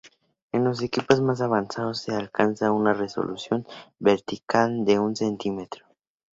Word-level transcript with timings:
En 0.51 0.63
los 0.63 0.81
equipos 0.81 1.21
más 1.21 1.41
avanzados 1.41 1.99
se 2.01 2.15
alcanza 2.15 2.71
una 2.71 2.95
resolución 2.95 3.67
vertical 3.99 4.83
de 4.83 4.97
un 4.97 5.15
centímetro. 5.15 5.85